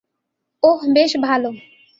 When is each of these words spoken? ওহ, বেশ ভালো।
ওহ, 0.63 0.79
বেশ 0.93 1.11
ভালো। 1.23 1.49